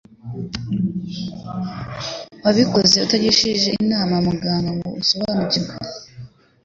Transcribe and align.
wabikoze 2.43 2.97
utagishije 3.05 3.69
inama 3.83 4.15
muganga 4.27 4.69
ngo 4.75 4.87
usonabanukirwe 5.01 5.73